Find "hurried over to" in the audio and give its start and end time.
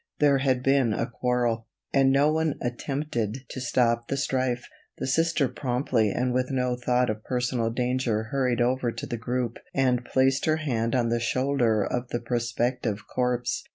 8.31-9.05